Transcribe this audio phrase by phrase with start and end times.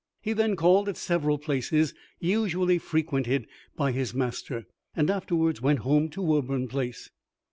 [0.19, 6.09] He then called at several places usually frequented by his master, and afterwards went home
[6.09, 7.11] to Woburn Place.